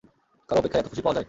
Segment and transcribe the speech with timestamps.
[0.47, 1.19] কারো অপেক্ষায় এতো খুশি পাওয়া যায়?